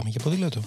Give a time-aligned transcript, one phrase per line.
[0.00, 0.60] Πάμε για ποδήλατο.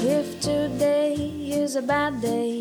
[0.00, 1.14] If today
[1.62, 2.52] is a bad day,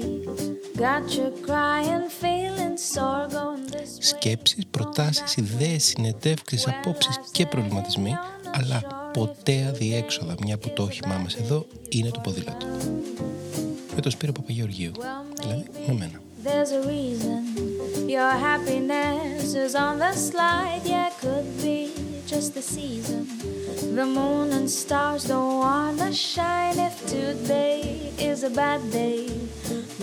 [0.85, 3.99] got you crying, feeling sore going this way.
[3.99, 8.13] Σκέψεις, προτάσεις, ιδέες, συνεντεύξεις, απόψεις και προβληματισμοί,
[8.51, 8.81] αλλά
[9.13, 12.65] ποτέ αδιέξοδα, μια που το όχημά μας εδώ είναι το ποδήλατο.
[13.95, 14.91] Με το Σπύρο Παπαγεωργίου,
[15.41, 16.21] δηλαδή με μένα.
[16.43, 17.48] There's a reason
[18.16, 20.82] your happiness is on the slide.
[20.84, 21.78] Yeah, could be
[22.26, 23.22] just the season.
[23.98, 26.76] The moon and stars don't wanna shine.
[26.88, 29.20] If today is a bad day,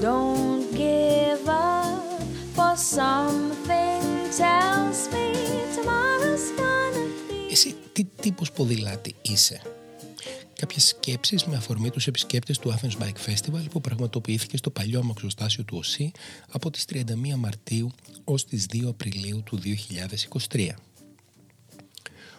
[0.07, 1.99] don't give up.
[2.55, 4.01] For something
[4.41, 5.27] tells me
[5.75, 7.51] tomorrow's gonna be.
[7.51, 9.61] Εσύ τι τύπος ποδηλάτη είσαι.
[10.56, 15.64] Κάποιες σκέψεις με αφορμή τους επισκέπτες του Athens Bike Festival που πραγματοποιήθηκε στο παλιό αμαξοστάσιο
[15.64, 16.12] του ΟΣΥ
[16.50, 17.04] από τις 31
[17.36, 17.90] Μαρτίου
[18.24, 19.60] ως τις 2 Απριλίου του
[20.48, 20.68] 2023.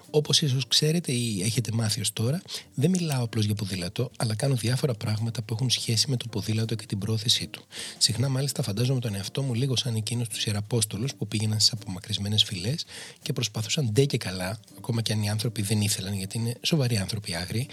[0.10, 2.42] Όπως ίσως ξέρετε ή έχετε μάθει ως τώρα,
[2.74, 6.76] δεν μιλάω απλώς για ποδήλατο, αλλά κάνω διάφορα πράγματα που έχουν σχέση με το ποδήλατο
[6.76, 7.66] και την πρόθεσή του.
[7.98, 12.44] Συχνά, μάλιστα, φαντάζομαι τον εαυτό μου λίγο σαν εκείνου τους ιεραπόστολους που πήγαιναν στις απομακρυσμένες
[12.44, 12.86] φυλές
[13.22, 16.98] και προσπαθούσαν ντε και καλά, ακόμα και αν οι άνθρωποι δεν ήθελαν, γιατί είναι σοβαροί
[16.98, 17.68] άνθρωποι άγριοι,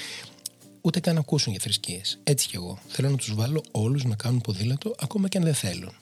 [0.86, 2.18] ούτε καν να ακούσουν για θρησκείες.
[2.24, 2.78] Έτσι κι εγώ.
[2.88, 5.92] Θέλω να τους βάλω όλους να κάνουν ποδήλατο, ακόμα και αν δεν θέλουν.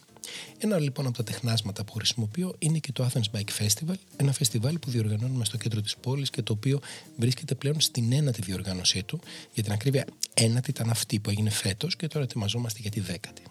[0.59, 4.79] Ένα λοιπόν από τα τεχνάσματα που χρησιμοποιώ είναι και το Athens Bike Festival, ένα φεστιβάλ
[4.79, 6.81] που διοργανώνουμε στο κέντρο της πόλης και το οποίο
[7.17, 9.21] βρίσκεται πλέον στην ένατη διοργάνωσή του.
[9.55, 13.43] Για την ακρίβεια, ένατη ήταν αυτή που έγινε φέτος και τώρα ετοιμαζόμαστε για τη δέκατη.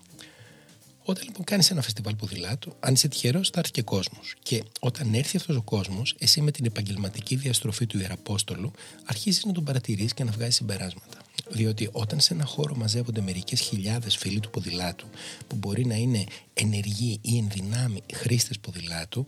[1.03, 4.35] Όταν λοιπόν κάνεις ένα φεστιβάλ ποδηλάτου, αν είσαι τυχερός, θα έρθει και κόσμος.
[4.43, 8.71] Και όταν έρθει αυτός ο κόσμος, εσύ με την επαγγελματική διαστροφή του Ιεραπόστολου,
[9.05, 11.17] αρχίζεις να τον παρατηρείς και να βγάζει συμπεράσματα.
[11.49, 15.05] Διότι όταν σε ένα χώρο μαζεύονται μερικές χιλιάδες φίλοι του ποδηλάτου,
[15.47, 19.23] που μπορεί να είναι ενεργοί ή ενδυνάμει χρήστες ποδηλάτου,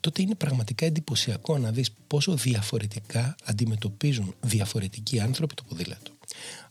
[0.00, 6.17] τότε είναι πραγματικά εντυπωσιακό να δεις πόσο διαφορετικά αντιμετωπίζουν διαφορετικοί άνθρωποι το ποδήλατο.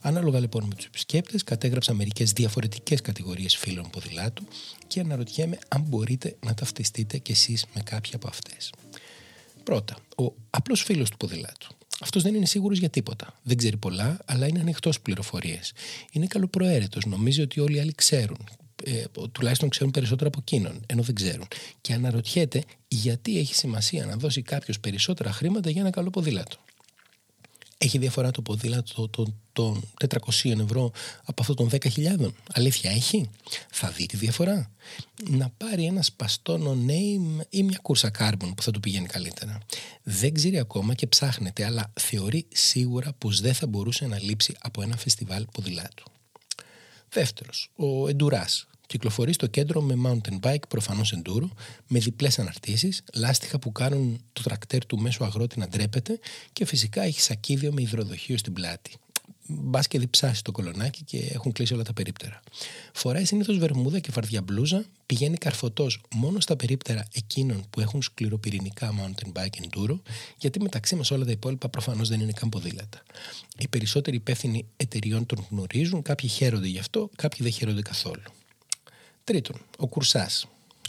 [0.00, 4.44] Ανάλογα λοιπόν με τους επισκέπτες, κατέγραψα μερικές διαφορετικές κατηγορίες φίλων ποδηλάτου
[4.86, 8.72] και αναρωτιέμαι αν μπορείτε να ταυτιστείτε κι εσείς με κάποια από αυτές.
[9.64, 11.68] Πρώτα, ο απλός φίλος του ποδηλάτου.
[12.00, 13.34] Αυτός δεν είναι σίγουρος για τίποτα.
[13.42, 15.72] Δεν ξέρει πολλά, αλλά είναι ανοιχτός πληροφορίες.
[16.12, 17.04] Είναι καλοπροαίρετος.
[17.04, 18.48] Νομίζει ότι όλοι οι άλλοι ξέρουν.
[18.84, 21.48] Ε, τουλάχιστον ξέρουν περισσότερο από εκείνον, ενώ δεν ξέρουν.
[21.80, 26.56] Και αναρωτιέται γιατί έχει σημασία να δώσει κάποιος περισσότερα χρήματα για ένα καλό ποδήλατο.
[27.80, 30.90] Έχει διαφορά το ποδήλατο των, των 400 ευρώ
[31.24, 32.28] από αυτό των 10.000.
[32.52, 33.30] Αλήθεια έχει;
[33.70, 34.70] Θα δει τη διαφορά.
[35.28, 39.58] Να πάρει ένα σπαστό no-name ή μια κούρσα carbon που θα του πηγαίνει καλύτερα.
[40.02, 44.82] Δεν ξέρει ακόμα και ψάχνεται, αλλά θεωρεί σίγουρα πως δεν θα μπορούσε να λείψει από
[44.82, 46.04] ένα φεστιβάλ ποδηλάτου.
[47.08, 48.66] Δεύτερος, ο Εντουράς.
[48.88, 51.48] Κυκλοφορεί στο κέντρο με mountain bike, προφανώς enduro,
[51.88, 56.18] με διπλές αναρτήσεις, λάστιχα που κάνουν το τρακτέρ του μέσω αγρότη να ντρέπεται
[56.52, 58.96] και φυσικά έχει σακίδιο με υδροδοχείο στην πλάτη.
[59.46, 62.40] Μπας και διψάσει το κολονάκι και έχουν κλείσει όλα τα περίπτερα.
[62.92, 68.94] Φοράει συνήθως βερμούδα και φαρδιά μπλούζα, πηγαίνει καρφωτός μόνο στα περίπτερα εκείνων που έχουν σκληροπυρηνικά
[68.94, 70.00] mountain bike enduro,
[70.38, 73.02] γιατί μεταξύ μας όλα τα υπόλοιπα προφανώς δεν είναι καν ποδήλατα.
[73.58, 78.22] Οι περισσότεροι υπεύθυνοι εταιριών τον γνωρίζουν, κάποιοι χαίρονται γι' αυτό, κάποιοι δεν χαίρονται καθόλου.
[79.28, 80.46] Τρίτον, ο κουρσάς.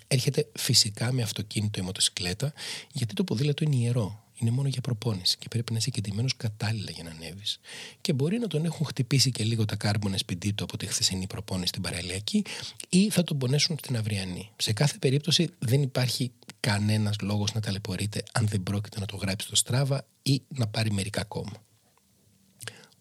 [0.07, 2.53] Έρχεται φυσικά με αυτοκίνητο ή μοτοσυκλέτα,
[2.91, 4.23] γιατί το ποδήλατο είναι ιερό.
[4.35, 7.59] Είναι μόνο για προπόνηση και πρέπει να είσαι κεντυμένο κατάλληλα για να ανέβεις.
[8.01, 11.27] Και μπορεί να τον έχουν χτυπήσει και λίγο τα κάρμπονα σπιτί του από τη χθεσινή
[11.27, 12.43] προπόνηση στην παραλιακή
[12.89, 14.49] ή θα τον πονέσουν στην αυριανή.
[14.57, 19.47] Σε κάθε περίπτωση δεν υπάρχει κανένας λόγος να ταλαιπωρείται αν δεν πρόκειται να το γράψει
[19.47, 21.63] στο στράβα ή να πάρει μερικά ακόμα.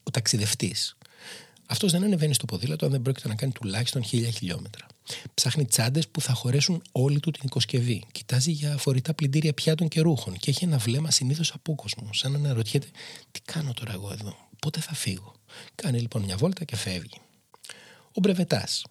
[0.03, 0.97] Ο ταξιδευτής.
[1.71, 4.87] Αυτός δεν ανεβαίνει στο ποδήλατο αν δεν πρόκειται να κάνει τουλάχιστον χίλια χιλιόμετρα.
[5.35, 8.05] Ψάχνει τσάντες που θα χωρέσουν όλη του την οικοσκευή.
[8.13, 12.39] Κοιτάζει για φορητά πλυντήρια πιάτων και ρούχων και έχει ένα βλέμμα συνήθως απόκοσμο, σαν να
[12.39, 12.87] αναρωτιέται
[13.31, 15.35] τι κάνω τώρα εγώ εδώ, πότε θα φύγω;
[15.75, 17.21] Κάνει λοιπόν μια βόλτα και φεύγει.
[18.07, 18.85] Ο μπρεβετάς.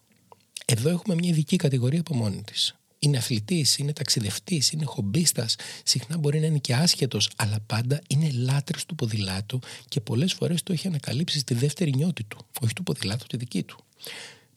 [0.64, 2.74] Εδώ έχουμε μια ειδική κατηγορία από μόνη της.
[2.98, 8.30] Είναι αθλητής, είναι ταξιδευτής, είναι χομπίστας, συχνά μπορεί να είναι και άσχετος, αλλά πάντα είναι
[8.30, 12.82] λάτρης του ποδηλάτου και πολλές φορές το έχει ανακαλύψει στη δεύτερη νιώτη του, όχι του
[12.82, 13.84] ποδηλάτου, τη δική του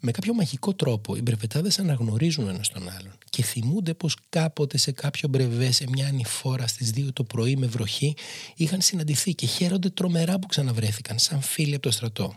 [0.03, 4.91] με κάποιο μαγικό τρόπο οι μπρεβετάδες αναγνωρίζουν ένας τον άλλον και θυμούνται πως κάποτε σε
[4.91, 8.13] κάποιο μπρεβέ σε μια ανηφόρα στις 2 το πρωί με βροχή
[8.55, 12.35] είχαν συναντηθεί και χαίρονται τρομερά που ξαναβρέθηκαν σαν φίλοι από το στρατό.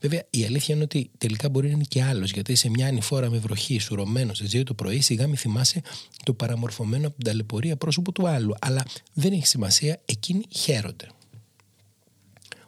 [0.00, 3.30] Βέβαια η αλήθεια είναι ότι τελικά μπορεί να είναι και άλλος γιατί σε μια ανηφόρα
[3.30, 5.82] με βροχή σουρωμένο στις 2 το πρωί σιγά μη θυμάσαι
[6.24, 8.82] το παραμορφωμένο από την ταλαιπωρία πρόσωπο του άλλου αλλά
[9.12, 11.06] δεν έχει σημασία εκείνοι χαίρονται.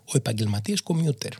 [0.04, 1.32] Ο επαγγελματίας κομιούτερ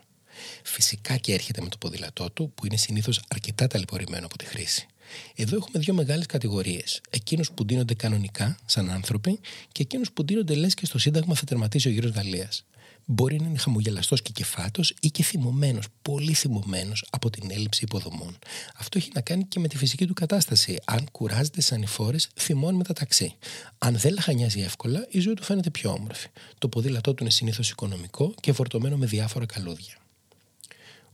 [0.62, 4.86] Φυσικά και έρχεται με το ποδήλατό του που είναι συνήθως αρκετά ταλαιπωρημένο από τη χρήση.
[5.34, 7.00] Εδώ έχουμε δύο μεγάλες κατηγορίες.
[7.10, 9.40] Εκείνους που ντύνονται κανονικά, σαν άνθρωποι,
[9.72, 12.64] και εκείνους που ντύνονται λες και στο Σύνταγμα θα τερματίσει ο γύρος Γαλλίας.
[13.10, 18.38] Μπορεί να είναι χαμογελαστός και κεφάτος ή και θυμωμένος, πολύ θυμωμένος από την έλλειψη υποδομών.
[18.76, 20.78] Αυτό έχει να κάνει και με τη φυσική του κατάσταση.
[20.84, 23.34] Αν κουράζεται σαν ανηφόρε, θυμώνει με τα ταξί.
[23.78, 26.28] Αν δεν λαχανιάζει εύκολα, η ζωή του φαίνεται πιο όμορφη.
[26.58, 29.94] Το ποδήλατό του είναι συνήθως οικονομικό και φορτωμένο με διάφορα καλούδια.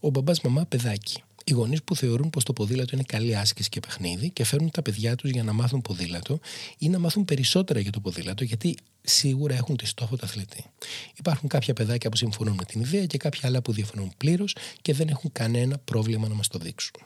[0.04, 1.22] Ο μπαμπάς μαμά παιδάκι.
[1.44, 4.82] Οι γονείς που θεωρούν πως το ποδήλατο είναι καλή άσκηση και παιχνίδι και φέρνουν τα
[4.82, 6.40] παιδιά τους για να μάθουν ποδήλατο
[6.78, 10.64] ή να μάθουν περισσότερα για το ποδήλατο, γιατί σίγουρα έχουν τη στόχο του αθλητή.
[11.18, 14.94] Υπάρχουν κάποια παιδάκια που συμφωνούν με την ιδέα και κάποια άλλα που διαφωνούν πλήρως και
[14.94, 17.02] δεν έχουν κανένα πρόβλημα να μας το δείξουν.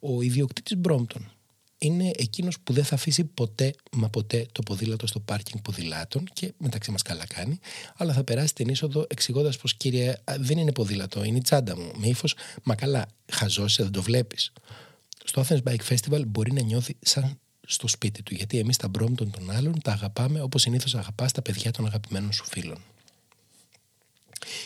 [0.00, 1.30] Ο ιδιοκτήτης Μπρόμπτον
[1.78, 6.52] είναι εκείνος που δεν θα αφήσει ποτέ μα ποτέ το ποδήλατο στο πάρκινγκ ποδηλάτων και
[6.58, 7.58] μεταξύ μας καλά κάνει,
[7.96, 11.90] αλλά θα περάσει την είσοδο εξηγώντας πως κύριε, δεν είναι ποδήλατο, είναι η τσάντα μου.
[11.96, 14.52] Με ύφος, μα καλά, χαζώσει, δεν το βλέπεις.
[15.24, 19.30] Στο Athens Bike Festival μπορεί να νιώθει σαν στο σπίτι του, γιατί εμείς τα μπρόμπτων
[19.30, 22.78] των άλλων τα αγαπάμε όπως συνήθως αγαπάς τα παιδιά των αγαπημένων σου φίλων.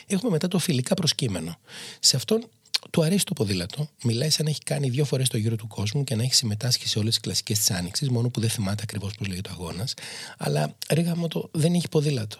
[0.06, 1.58] Έχουμε μετά το φιλικά προσκύμενο.
[2.00, 2.48] Σε αυτόν
[2.90, 3.88] του αρέσει το ποδήλατο.
[4.02, 6.88] Μιλάει σαν να έχει κάνει δύο φορές το γύρο του κόσμου και να έχει συμμετάσχει
[6.88, 9.94] σε όλες τις κλασικές της Άνοιξης, μόνο που δεν θυμάται ακριβώς πώς λέγεται ο αγώνας.
[10.38, 12.38] Αλλά ρίγα μου το δεν έχει ποδήλατο.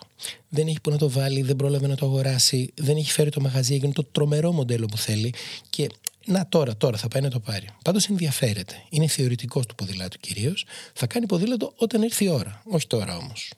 [0.49, 3.41] Δεν έχει που να το βάλει, δεν πρόλαβε να το αγοράσει, δεν έχει φέρει το
[3.41, 5.35] μαγαζί, έγινε το τρομερό μοντέλο που θέλει.
[5.71, 5.87] Και
[6.27, 7.67] να τώρα, τώρα θα πάει να το πάρει.
[7.85, 8.75] Πάντως ενδιαφέρεται.
[8.91, 10.65] Είναι θεωρητικός του ποδηλάτου κυρίως.
[10.93, 12.63] Θα κάνει ποδήλατο όταν έρθει η ώρα.
[12.65, 13.53] Όχι τώρα όμως.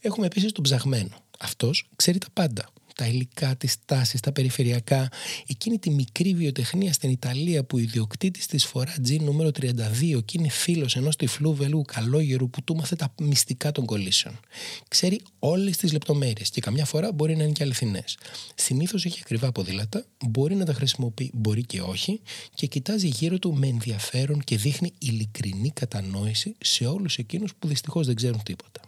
[0.00, 1.16] Έχουμε επίσης τον ψαγμένο.
[1.38, 2.68] Αυτός ξέρει τα πάντα
[3.00, 5.08] τα υλικά, τις τάσεις, τα περιφερειακά.
[5.46, 10.36] Εκείνη τη μικρή βιοτεχνία στην Ιταλία που ο ιδιοκτήτης της φορά τζιν νούμερο 32 και
[10.38, 14.40] είναι φίλος ενός τυφλού βελού καλόγερου που του μάθε τα μυστικά των κολλήσεων.
[14.88, 18.18] Ξέρει όλες τις λεπτομέρειες και καμιά φορά μπορεί να είναι και αληθινές.
[18.54, 22.20] Συνήθως έχει ακριβά ποδήλατα, μπορεί να τα χρησιμοποιεί, μπορεί και όχι,
[22.54, 28.06] και κοιτάζει γύρω του με ενδιαφέρον και δείχνει ειλικρινή κατανόηση σε όλους εκείνους που δυστυχώς
[28.06, 28.80] δεν ξέρουν τίποτα.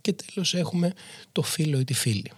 [0.00, 0.92] Και τέλος έχουμε
[1.32, 2.30] το φίλο ή τη φίλη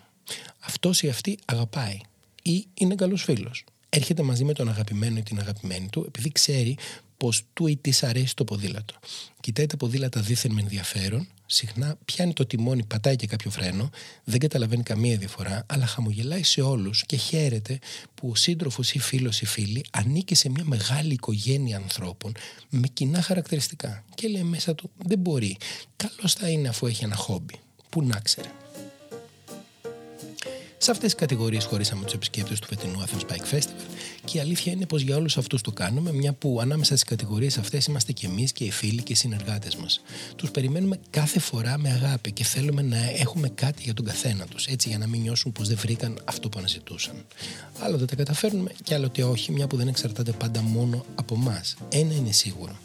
[0.61, 1.99] αυτός ή αυτή αγαπάει
[2.43, 3.65] ή είναι καλός φίλος.
[3.89, 6.77] Έρχεται μαζί με τον αγαπημένο ή την αγαπημένη του επειδή ξέρει
[7.17, 8.95] πως του ή της αρέσει το ποδήλατο.
[9.41, 13.91] Κοιτάει τα ποδήλατα δίθεν με ενδιαφέρον, συχνά πιάνει το τιμόνι, πατάει και κάποιο φρένο,
[14.25, 17.79] δεν καταλαβαίνει καμία διαφορά, αλλά χαμογελάει σε όλους και χαίρεται
[18.15, 22.33] που ο σύντροφος ή φίλος ή φίλη ανήκει σε μια μεγάλη οικογένεια ανθρώπων
[22.69, 24.05] με κοινά χαρακτηριστικά.
[24.15, 25.57] Και λέει μέσα του: Δεν μπορεί.
[25.97, 27.55] Καλός θα είναι αφού έχει ένα χόμπι.
[27.89, 28.49] Πού να ξέρει.
[30.83, 33.91] Σε αυτές τις κατηγορίες χωρίσαμε τους επισκέπτες του φετινού Athens Bike Festival
[34.25, 37.59] και η αλήθεια είναι πως για όλους αυτούς το κάνουμε, μια που ανάμεσα στις κατηγορίες
[37.59, 40.01] αυτές είμαστε και εμείς και οι φίλοι και οι συνεργάτες μας.
[40.37, 44.67] Τους περιμένουμε κάθε φορά με αγάπη και θέλουμε να έχουμε κάτι για τον καθένα τους,
[44.67, 47.15] έτσι για να μην νιώσουν πως δεν βρήκαν αυτό που αναζητούσαν.
[47.81, 51.61] Άλλοτε τα καταφέρνουμε και άλλοτε όχι, μια που δεν εξαρτάται πάντα μόνο από εμά.
[51.89, 52.79] Ένα είναι σίγουρο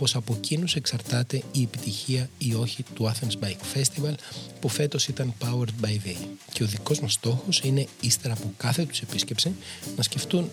[0.00, 4.14] πως από εκείνους εξαρτάται η επιτυχία ή όχι του Athens Bike Festival
[4.60, 6.26] που φέτος ήταν Powered by They.
[6.52, 9.54] Και ο δικός μας στόχος είναι ύστερα από κάθε τους επίσκεψη
[9.96, 10.50] να σκεφτούν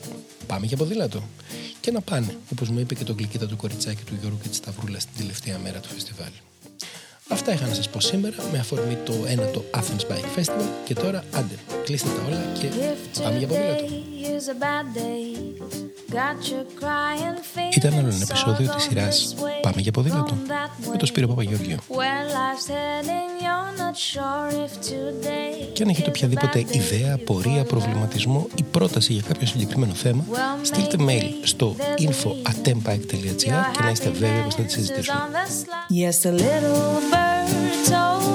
[0.48, 1.24] πάμε για ποδήλατο
[1.80, 4.58] και να πάνε, όπως μου είπε και το γλυκύτα του κοριτσάκι του Γιώργου και της
[4.58, 6.32] Σταυρούλας την τελευταία μέρα του φεστιβάλ.
[7.29, 11.24] Αυτά είχα να σας πω σήμερα με αφορμή το ένατο Athens Bike Festival και τώρα
[11.33, 12.68] άντε, κλείστε τα όλα και
[13.21, 13.85] πάμε για ποδήλατο.
[17.75, 19.35] Ήταν άλλο ένα επεισόδιο της σειράς
[19.68, 20.34] Πάμε για ποδήλατο
[20.92, 21.78] με τον Σπύρο Παπαγεωργίου.
[25.74, 30.24] Και αν έχετε οποιαδήποτε ιδέα, πορεία, προβληματισμό ή πρόταση για κάποιο συγκεκριμένο θέμα,
[30.62, 33.36] στείλτε mail στο info.atempike.gr
[33.72, 35.20] και να είστε βέβαιοι πως θα τη συζητήσουμε.
[35.89, 38.26] Yes, a little bird